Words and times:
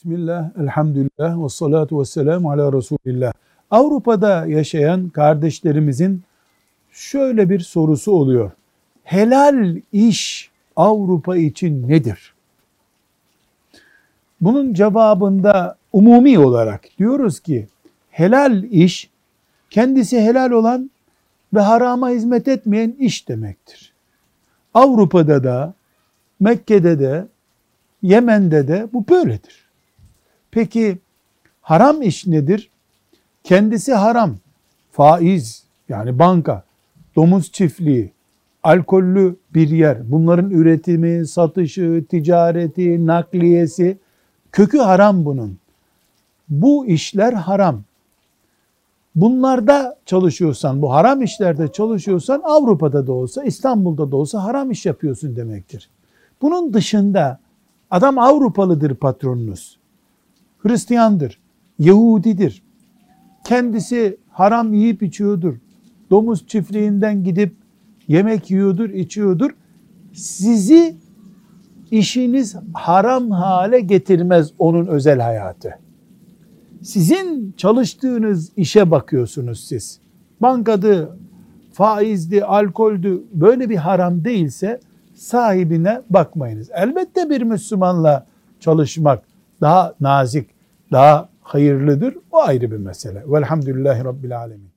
Bismillah, 0.00 0.50
elhamdülillah 0.60 1.44
ve 1.44 1.48
salatu 1.48 2.00
ve 2.00 2.04
selamu 2.04 2.50
ala 2.50 2.72
Resulillah. 2.72 3.32
Avrupa'da 3.70 4.46
yaşayan 4.46 5.08
kardeşlerimizin 5.08 6.22
şöyle 6.90 7.50
bir 7.50 7.60
sorusu 7.60 8.12
oluyor. 8.12 8.50
Helal 9.04 9.76
iş 9.92 10.50
Avrupa 10.76 11.36
için 11.36 11.88
nedir? 11.88 12.34
Bunun 14.40 14.74
cevabında 14.74 15.76
umumi 15.92 16.38
olarak 16.38 16.84
diyoruz 16.98 17.40
ki 17.40 17.68
helal 18.10 18.62
iş 18.62 19.10
kendisi 19.70 20.20
helal 20.20 20.50
olan 20.50 20.90
ve 21.54 21.60
harama 21.60 22.10
hizmet 22.10 22.48
etmeyen 22.48 22.96
iş 22.98 23.28
demektir. 23.28 23.92
Avrupa'da 24.74 25.44
da 25.44 25.74
Mekke'de 26.40 26.98
de 26.98 27.26
Yemen'de 28.02 28.68
de 28.68 28.88
bu 28.92 29.08
böyledir. 29.08 29.69
Peki 30.50 30.98
haram 31.60 32.02
iş 32.02 32.26
nedir? 32.26 32.70
Kendisi 33.44 33.94
haram. 33.94 34.36
Faiz 34.92 35.64
yani 35.88 36.18
banka, 36.18 36.64
domuz 37.16 37.52
çiftliği, 37.52 38.12
alkollü 38.62 39.36
bir 39.54 39.68
yer. 39.68 40.10
Bunların 40.10 40.50
üretimi, 40.50 41.26
satışı, 41.26 42.04
ticareti, 42.10 43.06
nakliyesi 43.06 43.98
kökü 44.52 44.78
haram 44.78 45.24
bunun. 45.24 45.58
Bu 46.48 46.86
işler 46.86 47.32
haram. 47.32 47.82
Bunlarda 49.14 49.96
çalışıyorsan, 50.06 50.82
bu 50.82 50.92
haram 50.92 51.22
işlerde 51.22 51.72
çalışıyorsan 51.72 52.42
Avrupa'da 52.44 53.06
da 53.06 53.12
olsa, 53.12 53.44
İstanbul'da 53.44 54.10
da 54.10 54.16
olsa 54.16 54.44
haram 54.44 54.70
iş 54.70 54.86
yapıyorsun 54.86 55.36
demektir. 55.36 55.90
Bunun 56.42 56.74
dışında 56.74 57.38
adam 57.90 58.18
Avrupalıdır 58.18 58.94
patronunuz. 58.94 59.79
Hristiyandır, 60.62 61.40
Yahudidir. 61.78 62.62
Kendisi 63.44 64.16
haram 64.28 64.72
yiyip 64.72 65.02
içiyordur. 65.02 65.54
Domuz 66.10 66.46
çiftliğinden 66.46 67.24
gidip 67.24 67.54
yemek 68.08 68.50
yiyordur, 68.50 68.90
içiyordur. 68.90 69.50
Sizi 70.12 70.96
işiniz 71.90 72.56
haram 72.72 73.30
hale 73.30 73.80
getirmez 73.80 74.52
onun 74.58 74.86
özel 74.86 75.20
hayatı. 75.20 75.70
Sizin 76.82 77.54
çalıştığınız 77.56 78.52
işe 78.56 78.90
bakıyorsunuz 78.90 79.64
siz. 79.64 80.00
Bankadı, 80.42 81.18
faizdi, 81.72 82.44
alkoldü 82.44 83.22
böyle 83.32 83.70
bir 83.70 83.76
haram 83.76 84.24
değilse 84.24 84.80
sahibine 85.14 86.02
bakmayınız. 86.10 86.70
Elbette 86.74 87.30
bir 87.30 87.42
Müslümanla 87.42 88.26
çalışmak 88.60 89.29
daha 89.60 89.94
nazik, 90.00 90.50
daha 90.92 91.28
hayırlıdır. 91.40 92.16
O 92.30 92.42
ayrı 92.42 92.70
bir 92.70 92.76
mesele. 92.76 93.22
Velhamdülillahi 93.26 94.04
Rabbil 94.04 94.38
Alemin. 94.38 94.69